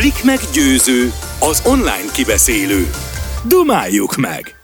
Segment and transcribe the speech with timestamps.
[0.00, 2.90] Blik meggyőző, az online kibeszélő.
[3.48, 4.54] Dumáljuk meg!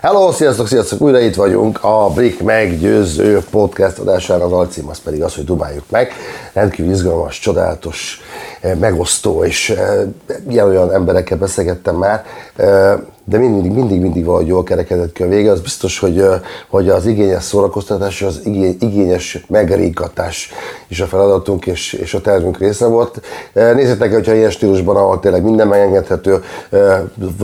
[0.00, 5.22] Hello, sziasztok, sziasztok, újra itt vagyunk a Brick meggyőző podcast adásán, az alcím az pedig
[5.22, 6.12] az, hogy dumáljuk meg.
[6.52, 8.20] Rendkívül izgalmas, csodálatos,
[8.60, 10.00] eh, megosztó, és eh,
[10.48, 12.24] ilyen olyan emberekkel beszélgettem már,
[12.56, 12.94] eh,
[13.28, 15.50] de mindig, mindig, mindig valahogy jól kerekedett ki a vége.
[15.50, 16.24] Az biztos, hogy,
[16.68, 18.40] hogy az igényes szórakoztatás, az
[18.78, 20.50] igényes megríkatás
[20.88, 23.20] is a feladatunk és, és a tervünk része volt.
[23.52, 26.42] Nézzétek, hogyha ilyen stílusban, ahol tényleg minden megengedhető,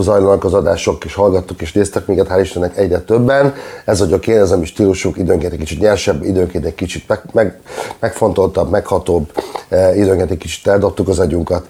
[0.00, 3.54] zajlanak az adások, és hallgattuk és néztek minket, hál' Istennek egyre többen.
[3.84, 7.22] Ez vagyok én, ez a mi stílusunk, időnként egy kicsit nyersebb, időnként egy kicsit meg,
[7.32, 7.58] meg,
[8.00, 9.32] megfontoltabb, meghatóbb,
[9.94, 11.66] időnként egy kicsit eldobtuk az agyunkat.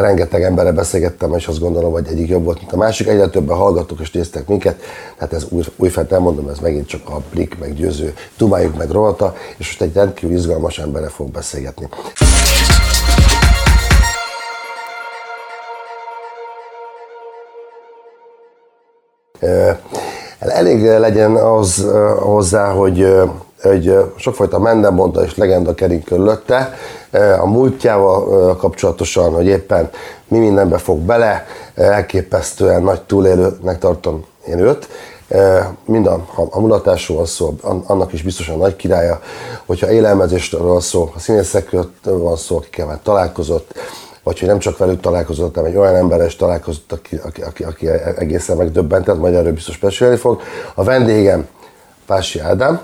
[0.00, 3.06] Rengeteg emberre beszélgettem, és azt gondolom, hogy egyik jobb volt, mint a másik.
[3.06, 4.80] Egyre többen hallgattuk és néztek minket,
[5.18, 9.34] tehát ez új, újfent nem mondom, ez megint csak a blik meggyőző, dumáljuk meg rovata,
[9.56, 11.88] és most egy rendkívül izgalmas emberre fog beszélgetni.
[20.38, 21.86] Elég legyen az
[22.18, 23.06] hozzá, hogy
[23.62, 26.74] egy sokfajta mendemonda és legenda kering körülötte,
[27.40, 29.90] a múltjával kapcsolatosan, hogy éppen
[30.28, 34.88] mi mindenbe fog bele, elképesztően nagy túlélőnek tartom én őt.
[35.84, 37.54] Mind a, a mulatásról van szó,
[37.86, 39.20] annak is biztosan nagy királya,
[39.66, 43.74] hogyha élelmezésről van szó, a színészekről van szó, akikkel már találkozott,
[44.22, 47.64] vagy hogy nem csak velük találkozott, hanem egy olyan emberrel is találkozott, aki, aki, aki,
[47.64, 50.40] aki egészen megdöbbentett, majd erről biztos beszélni fog.
[50.74, 51.48] A vendégem
[52.06, 52.80] Pási Ádám,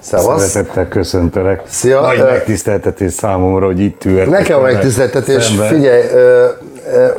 [0.00, 0.48] Szevasz.
[0.48, 1.62] Szeretettel köszöntelek.
[1.68, 2.00] Szia.
[2.00, 4.30] Nagy megtiszteltetés számomra, hogy itt ülhetek.
[4.30, 5.44] Nekem a megtiszteltetés.
[5.44, 5.66] Szembe.
[5.66, 6.02] Figyelj,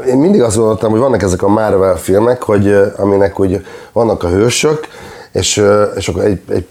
[0.08, 4.28] én mindig azt gondoltam, hogy vannak ezek a Marvel filmek, hogy aminek úgy vannak a
[4.28, 4.88] hősök,
[5.32, 5.66] és,
[5.96, 6.68] és akkor egy, egy,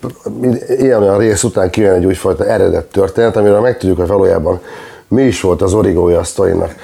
[0.80, 4.60] ilyen olyan rész után kijön egy újfajta eredet történet, amiről megtudjuk, hogy valójában
[5.08, 6.74] mi is volt az origója a sztorinak.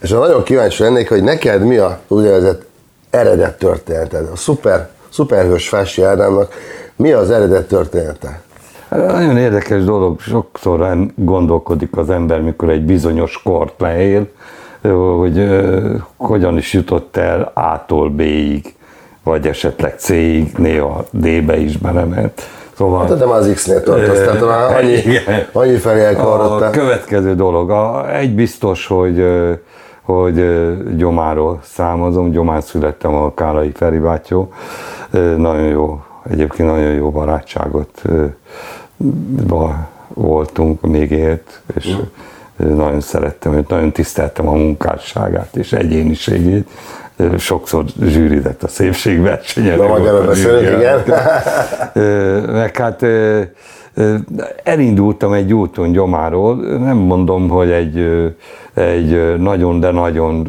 [0.00, 2.62] És nagyon kíváncsi lennék, hogy neked mi a úgynevezett
[3.10, 6.52] eredet történeted, a szuper, szuperhős Fási Ádámnak
[6.96, 8.40] mi az eredet története?
[8.96, 14.26] Nagyon érdekes dolog, sokszor gondolkodik az ember, mikor egy bizonyos kort leér,
[15.18, 15.60] hogy
[16.16, 18.74] hogyan is jutott el A-tól B-ig,
[19.22, 22.42] vagy esetleg C-ig, néha D-be is belement.
[22.76, 25.00] Szóval, hát, de már az X-nél tartasz, tehát annyi,
[25.52, 29.24] annyi felé A következő dolog, a, egy biztos, hogy
[30.02, 30.44] hogy
[30.96, 34.52] Gyomáról számozom, Gyomán születtem a Kálai Feri bátyó,
[35.36, 38.02] nagyon jó, egyébként nagyon jó barátságot
[40.08, 42.76] voltunk, még élt, és mm.
[42.76, 46.68] nagyon szerettem őt, nagyon tiszteltem a munkásságát és egyéniségét.
[47.38, 49.78] Sokszor zsűridett a szépségversenyen.
[49.78, 51.02] Na, majd erről beszélünk, igen.
[52.52, 53.04] Meg hát
[54.62, 57.94] elindultam egy úton gyomáról, nem mondom, hogy egy,
[58.74, 60.48] egy nagyon, de nagyon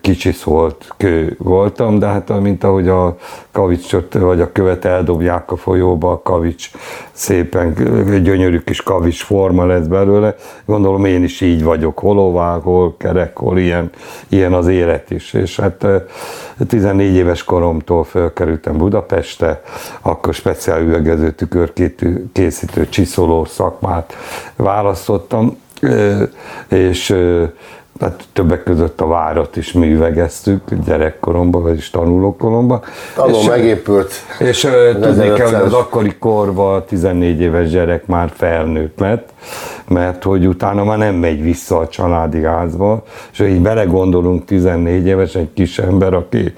[0.00, 3.16] kicsi szólt kő voltam, de hát mint ahogy a
[3.52, 6.70] kavicsot vagy a követ eldobják a folyóba, a kavics
[7.12, 7.74] szépen
[8.22, 10.34] gyönyörű kis kavics forma lesz belőle.
[10.64, 13.90] Gondolom én is így vagyok, hol ovál, hol kerek, hol ilyen,
[14.28, 15.32] ilyen az élet is.
[15.32, 15.86] És hát
[16.68, 19.62] 14 éves koromtól felkerültem Budapestre,
[20.00, 24.14] akkor speciál üvegező tükörkészítő csiszoló szakmát
[24.56, 25.56] választottam,
[26.68, 27.16] és
[28.00, 32.82] hát többek között a várat is művegeztük gyerekkoromban, vagyis tanulókoromban.
[33.14, 34.12] Tanul és, megépült.
[34.38, 34.68] És
[35.00, 39.28] tudni kell, hogy az akkori korban 14 éves gyerek már felnőtt lett,
[39.88, 43.02] mert hogy utána már nem megy vissza a családi házba,
[43.32, 46.52] és így belegondolunk 14 éves egy kis ember, aki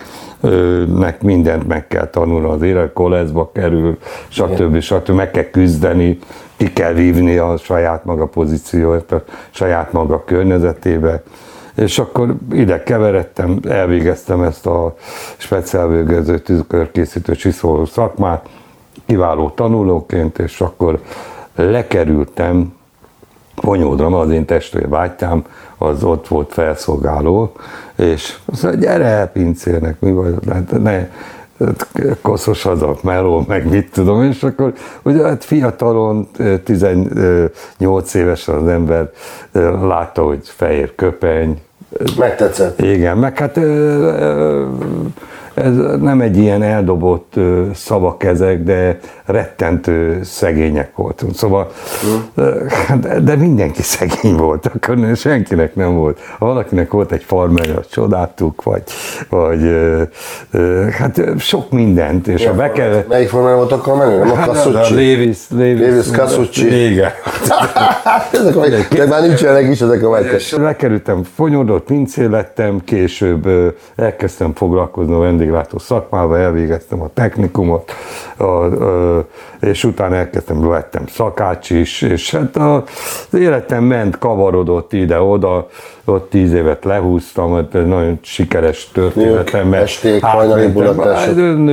[0.97, 4.81] nek mindent meg kell tanulni az élet, koleszba kerül, stb.
[4.81, 5.11] stb.
[5.11, 6.19] meg kell küzdeni,
[6.59, 11.23] ki kell vívni a saját maga pozíciót, a saját maga környezetébe.
[11.75, 14.95] És akkor ide keveredtem, elvégeztem ezt a
[15.37, 18.49] speciálvégező tűzkörkészítő csiszoló szakmát,
[19.07, 21.01] kiváló tanulóként, és akkor
[21.55, 22.77] lekerültem
[23.61, 24.45] Fonyódra, az én
[24.89, 25.45] vágytám,
[25.79, 27.53] az ott volt felszolgáló,
[27.97, 31.09] és azt mondja, gyere pincérnek, mi vagy, hát ne,
[32.21, 34.73] koszos az a meló, meg mit tudom, és akkor
[35.03, 36.29] ugye hát fiatalon,
[36.65, 39.11] 18 évesen az ember
[39.83, 41.61] látta, hogy fehér köpeny.
[42.19, 42.81] Megtetszett.
[42.81, 43.61] Igen, meg hát
[45.59, 47.35] ez nem egy ilyen eldobott
[47.75, 51.35] szavak ezek, de rettentő szegények voltunk.
[51.35, 51.71] Szóval,
[52.35, 53.25] hmm.
[53.25, 56.19] de mindenki szegény volt, akkor senkinek nem volt.
[56.39, 58.83] Ha valakinek volt egy farmerje, azt csodáltuk, vagy,
[59.29, 59.61] vagy
[60.91, 62.27] hát sok mindent.
[62.27, 63.05] És ha be kell...
[63.09, 64.19] Melyik farmer volt akkor menő?
[64.19, 66.91] Nem a hát, A Lévis, Lévis, Lévis Kasucci.
[66.91, 67.11] Igen.
[68.33, 70.51] ezek a, már nincsenek is ezek a megyek.
[70.51, 73.49] Lekerültem Fonyodot, pincér lettem, később
[73.97, 75.19] elkezdtem foglalkozni a
[75.49, 77.93] vendéglátó szakmával, elvégeztem a technikumot,
[78.37, 79.27] a, a,
[79.61, 82.83] és utána elkezdtem, lettem szakács is, és hát az
[83.39, 85.69] életem ment, kavarodott ide-oda,
[86.09, 89.69] ott tíz évet lehúztam, ez nagyon sikeres történetem.
[89.69, 90.73] Nők, esték, hajnali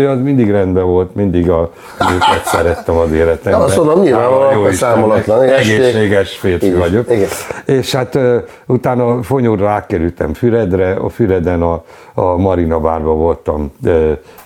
[0.05, 3.59] Az mindig rendben volt, mindig a nőket szerettem az életemben.
[3.59, 5.41] Ja, azt mondom, nyilvánvalóan számolatlan.
[5.41, 7.11] Egészséges férfi vagyok.
[7.11, 7.29] Igen.
[7.65, 8.19] És hát
[8.65, 11.83] utána fonyóra rákerültem Füredre, a Füreden a,
[12.13, 13.71] a Marina Bárba voltam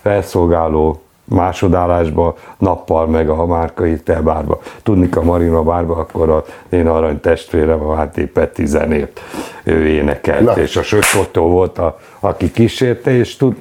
[0.02, 4.60] felszolgáló, másodállásba, nappal meg a márkai tebárba.
[4.84, 9.22] Tudni a Marina bárba, akkor a én arany testvérem, a hát éppen tizenért
[9.64, 10.62] ő énekelt, Na.
[10.62, 13.56] és a Sökkotó volt, a, aki kísérte, és tud,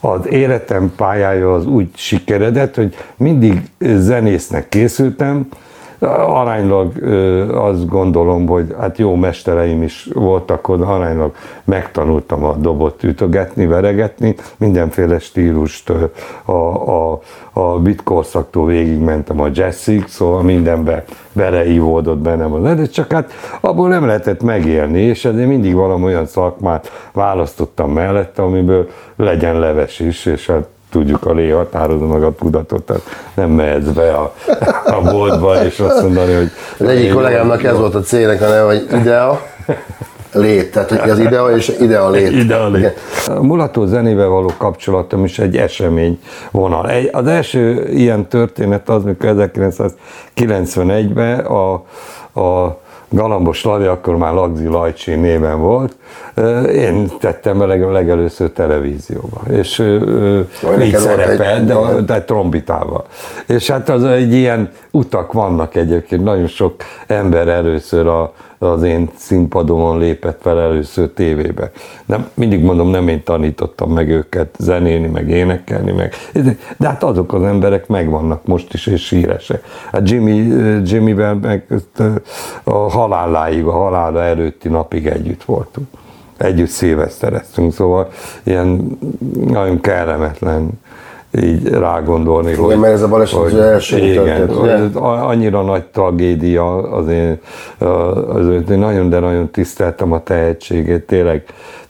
[0.00, 5.48] az életem pályája az úgy sikeredett, hogy mindig zenésznek készültem,
[5.98, 6.92] aránylag
[7.52, 11.34] azt gondolom, hogy hát jó mestereim is voltak ott, aránylag
[11.64, 15.90] megtanultam a dobot ütögetni, veregetni, mindenféle stílust
[16.44, 17.20] a, a,
[17.52, 23.88] a beat korszaktól végigmentem a jazzig, szóval mindenbe beleívódott bennem az de csak hát abból
[23.88, 30.26] nem lehetett megélni, és ezért mindig valami olyan szakmát választottam mellette, amiből legyen leves is,
[30.26, 33.02] és hát tudjuk, a lé határozza meg a tudatot, tehát
[33.34, 34.34] nem mehetsz be a,
[34.84, 36.50] a boltba, és azt mondani, hogy...
[36.78, 39.40] Az egyik kollégámnak ez volt a célnek neve, hogy idea,
[40.32, 42.32] lét, tehát hogy az idea és idea lét.
[42.32, 42.98] Idea lét.
[43.26, 46.90] A mulató zenével való kapcsolatom is egy esemény vonal.
[47.12, 49.50] Az első ilyen történet az, mikor
[50.36, 51.72] 1991-ben a,
[52.40, 52.78] a
[53.16, 55.96] Galambos Lavi akkor már Lagzi Lajcsi néven volt,
[56.72, 61.74] én tettem be legelőször televízióba, és Olyan így szerepelt, de,
[62.06, 63.04] de trombitával.
[63.46, 66.74] És hát az egy ilyen utak vannak egyébként, nagyon sok
[67.06, 71.70] ember először a, az én színpadomon lépett fel először tévébe.
[72.06, 76.14] Nem, mindig mondom, nem én tanítottam meg őket zenélni, meg énekelni, meg,
[76.76, 79.64] de hát azok az emberek megvannak most is, és híresek.
[79.92, 80.34] Hát Jimmy,
[80.84, 81.66] Jimmyvel meg
[82.64, 85.86] a halálláig, a halála előtti napig együtt voltunk.
[86.36, 88.08] Együtt szilvesztereztünk, szóval
[88.42, 88.98] ilyen
[89.46, 90.70] nagyon kellemetlen
[91.42, 92.50] így rágondolni.
[92.50, 97.08] Igen, hogy, mert ez a baleset hogy, az első igen, történt, annyira nagy tragédia, az
[97.08, 97.40] én,
[98.28, 101.44] az, én nagyon, de nagyon tiszteltem a tehetségét, tényleg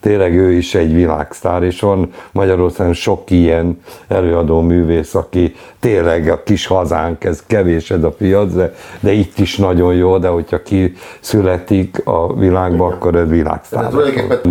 [0.07, 6.43] tényleg ő is egy világsztár, és van Magyarországon sok ilyen előadó művész, aki tényleg a
[6.43, 10.63] kis hazánk, ez kevés ez a piac, de, de itt is nagyon jó, de hogyha
[10.63, 12.97] ki születik a világba, Igen.
[12.97, 13.93] akkor ez világsztár.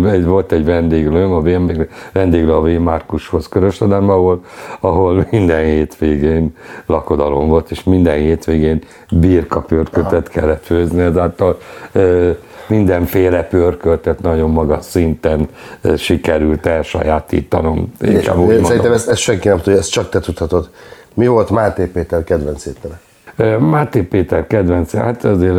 [0.04, 1.42] Egy, volt egy vendéglőm, a
[2.12, 2.68] vendéglő a V.
[2.68, 4.44] Márkushoz Körösladánban volt,
[4.86, 6.56] ahol minden hétvégén
[6.86, 11.58] lakodalom volt, és minden hétvégén birkapörkötet kellett főzni, ezáltal
[12.68, 15.48] mindenféle pörköltet nagyon magas szinten
[15.96, 17.92] sikerült elsajátítanom.
[18.62, 20.68] Szerintem ezt, ezt senki nem tudja, ezt csak te tudhatod.
[21.14, 23.00] Mi volt Máté Péter kedvenc étele?
[23.58, 25.54] Máté Péter kedvenc, hát azért...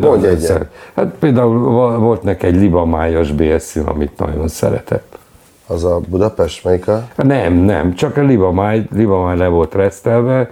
[0.00, 0.52] Mondj egy.
[0.94, 1.58] Hát például
[1.98, 5.11] volt neki egy libamájas bélszín, amit nagyon szeretett.
[5.72, 7.08] Az a Budapest, melyik a?
[7.16, 10.50] Nem, nem, csak a libamáj, libamáj le volt resztelve,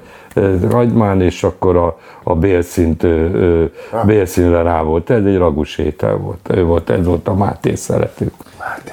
[0.71, 4.07] hagymán, és akkor a, a bélszint, ah.
[4.07, 5.11] bélszínre rá volt.
[5.11, 6.51] Ez egy ragus étel volt.
[6.55, 8.33] Ő volt, ez volt a Máté szerető.
[8.59, 8.91] Máté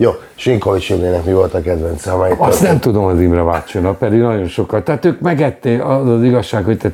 [0.00, 2.12] jó, Sinkovics Imrének mi volt a kedvence?
[2.12, 2.62] Azt történt?
[2.62, 4.84] nem tudom az Imre bácsinak, pedig nagyon sokat.
[4.84, 6.92] Tehát ők megették, az az igazság, hogy te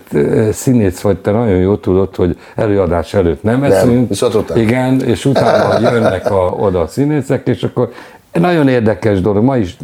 [0.52, 4.20] színész vagy, te nagyon jól tudod, hogy előadás előtt nem eszünk.
[4.20, 7.92] Nem, igen, és utána jönnek a, oda a színészek, és akkor
[8.40, 9.76] nagyon érdekes dolog, ma is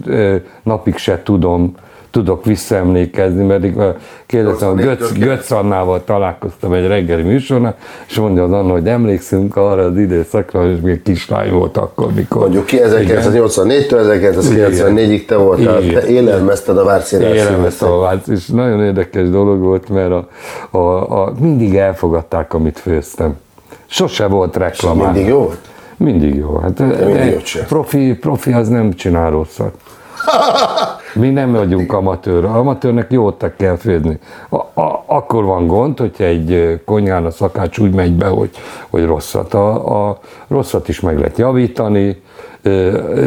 [0.62, 1.74] napig se tudom,
[2.12, 3.64] tudok visszaemlékezni, mert
[4.26, 7.76] kérdeztem, a Götz, Götz Annával találkoztam egy reggeli műsornál,
[8.08, 12.40] és mondja az Anna, hogy emlékszünk arra az időszakra, és még kislány volt akkor, mikor.
[12.40, 16.00] Mondjuk ki 1984-től 1994-ig te voltál, Igen.
[16.00, 17.34] te élelmezted a Várszínát.
[17.34, 20.28] Élelmeztem a Vársz, és nagyon érdekes dolog volt, mert a,
[20.70, 23.36] a, a, mindig elfogadták, amit főztem.
[23.86, 24.96] Sose volt reklám.
[24.96, 25.70] Mindig jó volt?
[26.02, 26.58] Mindig jó.
[26.58, 29.74] Hát, mindig profi, profi az nem csinál rosszat.
[31.14, 32.44] Mi nem vagyunk amatőr.
[32.44, 34.18] Amatőrnek jót kell főzni.
[34.48, 38.50] A, a, akkor van gond, hogyha egy konyhán a szakács úgy megy be, hogy,
[38.90, 39.54] hogy rosszat.
[39.54, 40.18] A, a
[40.48, 42.22] rosszat is meg lehet javítani,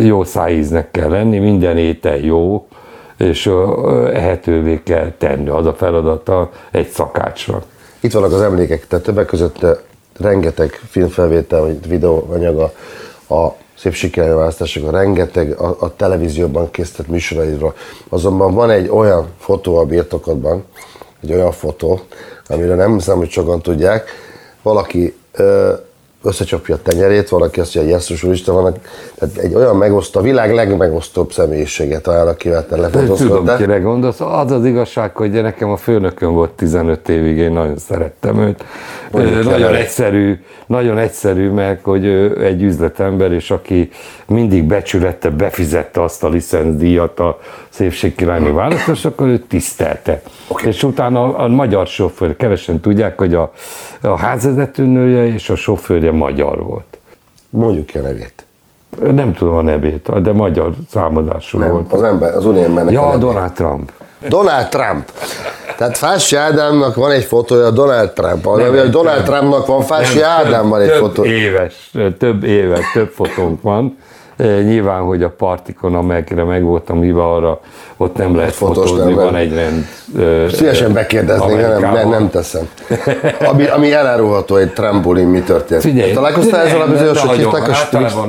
[0.01, 2.67] jó szájíznek kell lenni, minden étel jó,
[3.17, 3.51] és
[4.13, 5.49] ehetővé kell tenni.
[5.49, 7.63] Az a feladata egy szakácsnak.
[7.99, 9.65] Itt vannak az emlékek, tehát többek között
[10.19, 12.73] rengeteg filmfelvétel, vagy videóanyaga
[13.29, 17.73] a szép sikerválasztások, rengeteg a, a televízióban készített műsoraidról.
[18.09, 20.63] Azonban van egy olyan fotó a birtokodban,
[21.21, 21.99] egy olyan fotó,
[22.47, 24.09] amire nem hiszem, hogy sokan tudják,
[24.61, 25.73] valaki ö,
[26.25, 28.77] összecsapja a tenyerét, valaki azt mondja, hogy Jézus Úristen, vannak,
[29.15, 33.37] tehát egy olyan megosztó, a világ legmegosztóbb személyiséget talán, akivel te lefotózkodtál.
[33.37, 34.19] Tudom, kire gondolsz.
[34.19, 38.63] Az az igazság, hogy nekem a főnököm volt 15 évig, én nagyon szerettem őt.
[39.11, 39.75] Mondjuk nagyon el.
[39.75, 42.05] egyszerű, nagyon egyszerű, mert hogy
[42.41, 43.89] egy üzletember, és aki
[44.27, 47.39] mindig becsülette, befizette azt a licenszdíjat a
[47.75, 50.21] szépségkirályi választás, akkor ő tisztelte.
[50.47, 50.67] Okay.
[50.67, 53.51] És utána a magyar sofőr, kevesen tudják, hogy a,
[54.01, 56.97] a házvezetőnője és a sofőrje magyar volt.
[57.49, 58.45] Mondjuk a nevét.
[59.11, 61.93] Nem tudom a nevét, de magyar számadású Nem, volt.
[61.93, 63.91] Az ember, az uniómennek Ja, Donald Trump.
[64.27, 65.11] Donald Trump.
[65.77, 68.45] Tehát Fási Ádámnak van egy fotója Donald Trump.
[68.55, 71.25] Nem, nem, Donald több, Trumpnak van Fási Ádámmal egy fotó.
[71.25, 73.97] Éves, több éves, több fotónk van.
[74.37, 77.59] Nyilván, hogy a partikon, amelyekre meg voltam hívva, arra
[77.97, 79.85] ott nem lehet Fotós fotózni, nem van egy rend.
[80.51, 82.67] Szívesen bekérdezni, nem, nem, nem teszem.
[83.51, 85.81] Ami, ami elárulható egy trambolin, mi történt?
[85.81, 87.69] Figyelj, Találkoztál ezzel a bizonyos, hogy hívták
[88.15, 88.25] a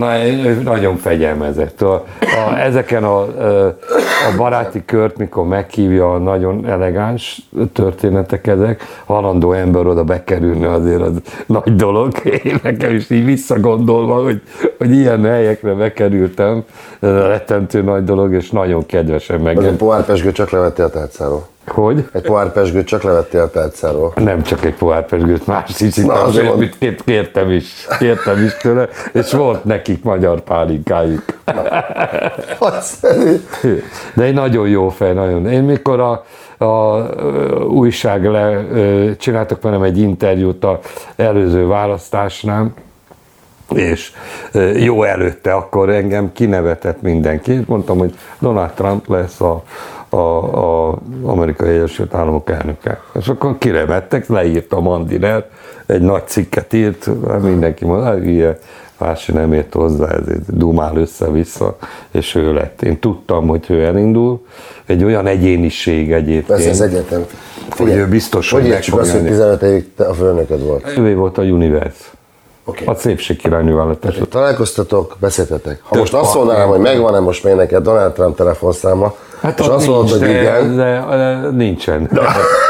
[0.65, 1.83] nagyon fegyelmezett.
[1.83, 7.41] A, a, ezeken a, a baráti kört, mikor meghívja a nagyon elegáns
[7.73, 11.13] történetek ezek, halandó ember oda bekerülni azért az
[11.47, 12.13] nagy dolog.
[12.45, 14.41] Én nekem is így visszagondolva, hogy,
[14.79, 16.65] hogy ilyen helyekre bekerültem,
[17.00, 21.47] rettentő nagy dolog, és nagyon kedvesen meg pohár pesgőt csak levettél a tárcáról.
[21.67, 22.09] Hogy?
[22.12, 24.12] Egy pohár pesgőt csak levettél a tárcáról.
[24.17, 28.88] Nem csak egy pohár pesgőt, más is itt azért, mit kértem is, kértem is tőle,
[29.12, 31.25] és volt nekik magyar pálinkájuk.
[34.15, 35.47] De egy nagyon jó fej, nagyon.
[35.47, 36.25] Én mikor a,
[36.65, 36.99] a
[37.65, 38.65] újság le,
[39.17, 40.79] csináltak velem egy interjút a
[41.17, 42.73] előző választásnál,
[43.75, 44.13] és
[44.77, 49.63] jó előtte akkor engem kinevetett mindenki, mondtam, hogy Donald Trump lesz a,
[50.09, 53.01] a, a amerikai Egyesült Államok elnöke.
[53.19, 55.49] És akkor kirevettek, leírta Mandiner,
[55.87, 57.11] egy nagy cikket írt,
[57.43, 58.57] mindenki mondta, hogy ilyen
[58.99, 61.77] Vási nem ért hozzá, ezért dumál össze-vissza,
[62.11, 62.83] és ő lett.
[62.83, 64.47] Én tudtam, hogy ő elindul.
[64.87, 66.47] Egy olyan egyéniség egyébként.
[66.47, 67.25] Persze az egyetem.
[67.71, 70.99] Hogy ő biztos, hogy, hogy meg fog azt, hogy 15 évig a főnököd volt?
[70.99, 72.05] Ő volt a Universe.
[72.69, 72.87] Okay.
[72.87, 74.19] A szépség királynő választás.
[74.31, 75.81] Találkoztatok, beszéltetek.
[75.83, 79.67] Ha Több most azt mondanám, hogy megvan-e most még neked Donald Trump telefonszáma, Hát és
[79.67, 80.77] azt mondod, hogy igen.
[80.77, 82.09] De, de nincsen.
[82.13, 82.21] De.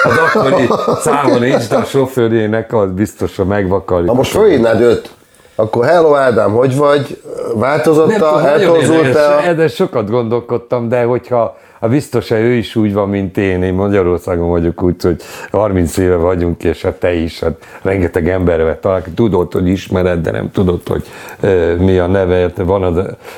[0.04, 0.68] Az akkori
[1.00, 4.08] száma nincs, de a sofőrjének az biztos, hogy megvakarjuk.
[4.08, 5.10] Ha most fölhívnád őt,
[5.56, 7.22] akkor hello Ádám, hogy vagy?
[7.54, 8.48] Változott-a?
[8.48, 9.48] Eltorzult-e?
[9.48, 13.62] Ezzel sokat gondolkodtam, de hogyha a biztos, ő is úgy van, mint én.
[13.62, 18.80] Én Magyarországon vagyok úgy, hogy 30 éve vagyunk, és hát te is, hát rengeteg emberrel
[18.80, 19.14] találkozik.
[19.14, 21.04] Tudod, hogy ismered, de nem tudod, hogy
[21.40, 22.50] e, mi a neve.
[22.56, 22.96] Van az,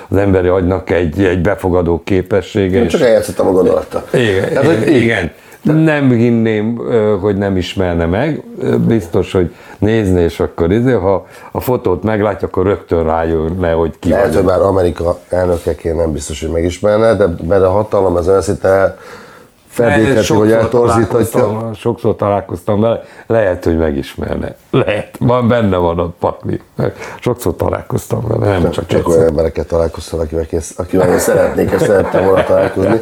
[0.08, 2.78] az emberi agynak egy, egy befogadó képessége.
[2.78, 2.92] Én és...
[2.92, 4.04] csak eljátszottam a gondolattal.
[4.12, 5.30] Igen, Tehát, hogy igen.
[5.62, 6.76] Nem hinném,
[7.20, 8.44] hogy nem ismerne meg.
[8.86, 13.94] Biztos, hogy nézni, és akkor izé, ha a fotót meglátja, akkor rögtön rájön le, hogy
[13.98, 18.28] ki Lehet, hogy már Amerika elnökeként nem biztos, hogy megismerne, de mert a hatalom az
[18.28, 18.98] olyan szinte
[19.78, 21.70] feldékheti, hogy eltorzíthatja.
[21.74, 24.54] Sokszor találkoztam vele, lehet, hogy megismerne.
[24.70, 26.60] Lehet, van, benne van a pakli.
[27.20, 31.70] Sokszor találkoztam vele, nem csak, csak, csak olyan embereket találkoztam, akivel, kész, akivel én szeretnék,
[31.70, 33.00] és szerettem volna találkozni.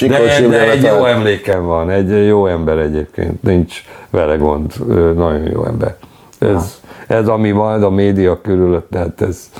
[0.00, 4.72] De, de egy jó emlékem van, egy jó ember egyébként, nincs vele gond,
[5.16, 5.94] nagyon jó ember.
[6.38, 9.50] Ez, ez ami van a média körülött, tehát ez,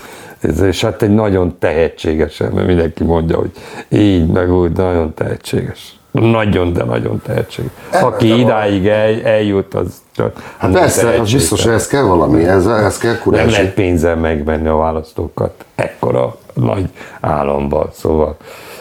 [0.40, 3.50] ez, és hát egy nagyon tehetséges mert mindenki mondja, hogy
[3.88, 5.98] így, meg úgy, nagyon tehetséges.
[6.20, 7.70] Nagyon, de nagyon tehetséges.
[7.90, 10.04] Aki idáig el, eljut, az
[10.58, 13.40] Hát persze, az biztos, hogy ez kell valami, ez, ez kell kurás.
[13.40, 16.88] Nem lehet pénzzel megvenni a választókat ekkora nagy
[17.20, 18.36] államban, szóval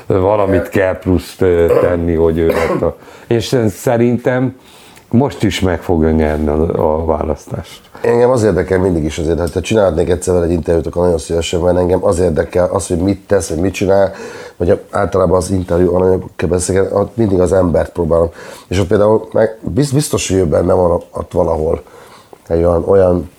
[0.05, 1.35] valamit kell plusz
[1.81, 2.49] tenni, hogy ő
[2.81, 2.95] a...
[3.27, 4.55] És szerintem
[5.09, 7.81] most is meg fogja nyerni a, a választást.
[8.01, 11.59] Engem az érdekel mindig is azért, ha te csinálhatnék egyszer egy interjút, akkor nagyon szívesen,
[11.59, 14.13] mert engem az érdekel az, hogy mit tesz, vagy mit csinál,
[14.57, 18.29] vagy általában az interjú anyagokkal beszélget, mindig az embert próbálom.
[18.67, 21.81] És ott például meg biztos, hogy ő benne van ott valahol
[22.47, 23.29] egy olyan, olyan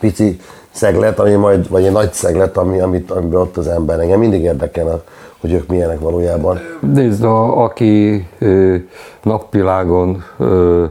[0.00, 4.00] pici szeglet, ami majd, vagy egy nagy szeglet, ami, amit, amiben ott az ember.
[4.00, 5.02] Engem mindig érdekel,
[5.40, 6.60] hogy ők milyenek valójában.
[6.80, 8.76] Nézd, a, aki ö,
[9.22, 10.84] napvilágon ö,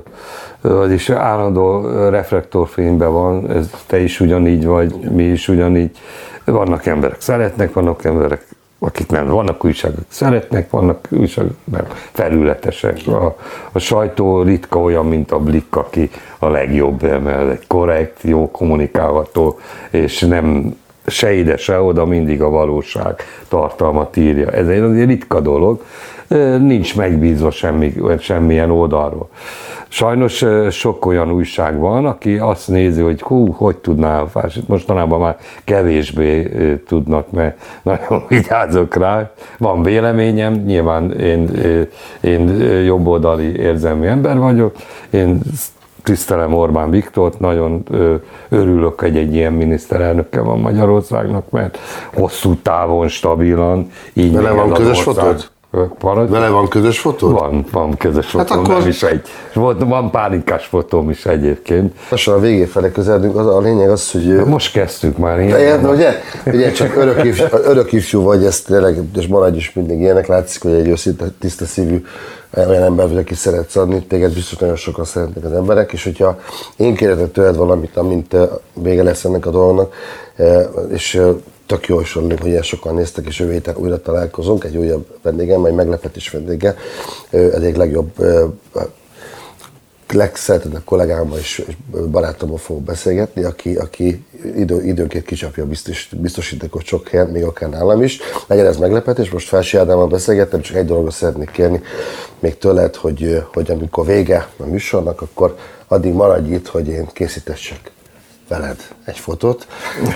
[0.62, 5.98] vagyis állandó reflektorfényben van, ez te is ugyanígy vagy, mi is ugyanígy.
[6.46, 8.46] Vannak emberek szeretnek, vannak emberek
[8.86, 13.08] akik nem, vannak újságok, szeretnek, vannak újságok, nem, felületesek.
[13.08, 13.36] A,
[13.72, 16.10] a sajtó ritka olyan, mint a Blik, aki
[16.40, 19.60] a legjobb, mert egy korrekt, jó kommunikálható,
[19.90, 20.76] és nem
[21.06, 23.16] se ide, se oda mindig a valóság
[23.48, 24.50] tartalmat írja.
[24.50, 25.82] Ez egy ritka dolog,
[26.60, 29.30] nincs megbízva semmi, semmilyen oldalról.
[29.88, 34.30] Sajnos sok olyan újság van, aki azt nézi, hogy hú, hogy tudná a
[34.68, 36.50] mostanában már kevésbé
[36.88, 39.32] tudnak, mert nagyon vigyázok rá.
[39.58, 41.50] Van véleményem, nyilván én,
[42.22, 42.48] én
[42.86, 44.76] jobboldali érzelmi ember vagyok,
[45.10, 45.40] én
[46.04, 47.84] tisztelem Orbán Viktort, nagyon
[48.50, 51.78] örülök, hogy egy ilyen miniszterelnöke van Magyarországnak, mert
[52.14, 55.52] hosszú távon, stabilan, így Vele van közös fotót?
[56.00, 56.32] Paradj?
[56.32, 57.30] Vele van közös fotó?
[57.30, 58.78] Van, van közös fotó, hát akkor...
[58.78, 59.22] nem is egy.
[59.54, 61.96] Volt, van pálinkás fotóm is egyébként.
[62.10, 64.36] Lassan a végé fele közeledünk, az a lényeg az, hogy...
[64.36, 65.40] De most kezdtük már.
[65.40, 66.14] Ilyen Ilyen, ugye?
[66.46, 70.62] Ugye csak örök, ifjú, örök ifjú vagy, ezt tényleg, és maradj is mindig ilyenek, látszik,
[70.62, 72.04] hogy egy őszinte, tiszta szívű
[72.56, 76.40] olyan ember vagy, aki szeretsz adni, téged biztos nagyon sokan szeretnek az emberek, és hogyha
[76.76, 78.36] én kérhetek tőled valamit, amint
[78.74, 79.94] vége lesz ennek a dolognak,
[80.92, 81.22] és
[81.66, 85.60] tök jó is hogy ilyen sokan néztek, és jövő héten újra találkozunk, egy újabb vendégem,
[85.60, 86.76] majd meglepetés vendége,
[87.30, 88.12] ez egy legjobb
[90.14, 91.66] legszeretettebb kollégámmal és
[92.12, 98.04] barátommal fogok beszélgetni, aki, aki idő, időnként kicsapja biztos, biztosítékot sok helyen, még akár nálam
[98.04, 98.20] is.
[98.48, 101.82] Legyen ez meglepetés, most Felsi Ádámmal beszélgettem, csak egy dologot szeretnék kérni
[102.40, 105.56] még tőled, hogy, hogy amikor vége a műsornak, akkor
[105.88, 107.92] addig maradj itt, hogy én készítessek
[108.48, 109.68] veled egy fotót,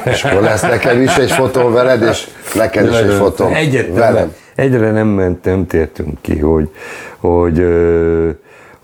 [0.06, 3.50] és akkor lesz nekem is egy fotó veled, és neked is egy fotó
[3.94, 4.36] velem.
[4.56, 6.70] Egyre nem mentem, tértünk ki, hogy,
[7.18, 7.66] hogy,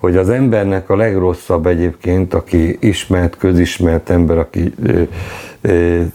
[0.04, 4.74] hogy az embernek a legrosszabb egyébként, aki ismert, közismert ember, aki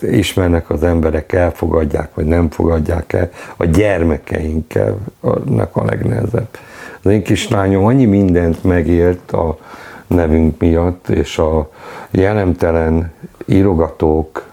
[0.00, 4.98] ismernek az emberek, elfogadják, vagy nem fogadják el, a gyermekeinkkel
[5.72, 6.48] a legnehezebb.
[7.02, 9.58] Az én kislányom annyi mindent megélt a
[10.06, 11.70] nevünk miatt, és a
[12.10, 13.12] jelemtelen
[13.46, 14.46] írogatók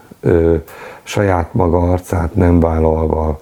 [1.02, 3.40] saját maga arcát nem vállalva,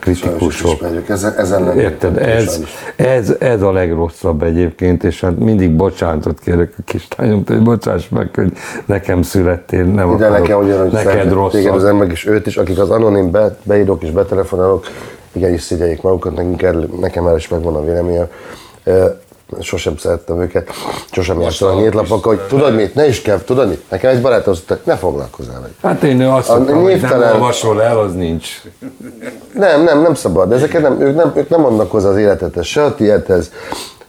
[0.00, 0.80] kritikusok.
[1.08, 2.16] Ezen, ezen Érted?
[2.16, 2.60] Ez,
[2.96, 8.28] ez, ez a legrosszabb egyébként, és hát mindig bocsánatot kérek a kislányom, hogy bocsáss meg,
[8.34, 8.52] hogy
[8.86, 11.52] nekem születtél, nem De akarok, nekem ugyanúgy neked rossz.
[11.52, 14.86] Téged az ember is őt is, akik az anonim be, beírók és betelefonálok,
[15.32, 18.26] igenis szigyeljék magukat, nekem, nekem el is megvan a véleményem
[19.60, 20.70] sosem szerettem őket,
[21.10, 24.22] sosem jártam a nyílt lapokkal, hogy tudod mit, ne is kell, tudod mit, nekem egy
[24.22, 25.72] barátom azt mondta, ne foglalkozzál vele.
[25.82, 28.62] Hát én azt mondtam, hogy nem olvasol el, az nincs.
[29.54, 32.66] Nem, nem, nem szabad, de ezeket nem, ők nem, ők nem adnak hozzá az életethez,
[32.66, 33.50] se a tiédhez,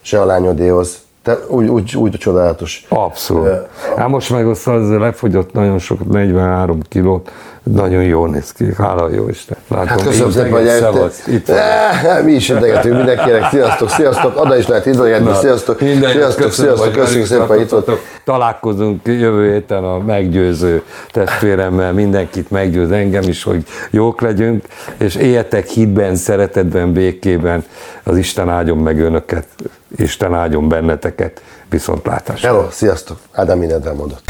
[0.02, 0.98] se a lányodéhoz.
[1.24, 2.86] Te úgy, úgy, úgy csodálatos.
[2.90, 3.50] Abszolút.
[3.98, 7.32] Hát most meg az lefogyott nagyon sok, 43 kilót,
[7.64, 9.58] nagyon jól néz ki, hála jó Isten.
[9.68, 11.12] Látom, hát köszönöm szépen, hogy eljöttél.
[11.28, 16.92] Itt eh, mi is idegetünk mindenkinek, sziasztok, sziasztok, oda is lehet idegetni, sziasztok, sziasztok, sziasztok,
[16.92, 18.00] köszönjük szépen, hogy itt voltok.
[18.24, 24.66] Találkozunk jövő héten a meggyőző testvéremmel, mindenkit meggyőz engem is, hogy jók legyünk,
[24.98, 27.66] és éljetek hitben, szeretetben, békében,
[28.04, 29.46] az Isten áldjon meg önöket,
[29.96, 32.48] Isten áldjon benneteket, viszontlátásra.
[32.48, 34.24] Hello, sziasztok, Ádám mindent elmondott.